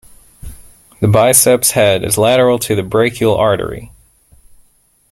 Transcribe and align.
The 0.99 1.07
biceps 1.07 1.69
head 1.73 2.03
is 2.03 2.17
lateral 2.17 2.57
to 2.57 2.73
the 2.75 2.81
brachial 2.81 3.35
artery. 3.37 3.91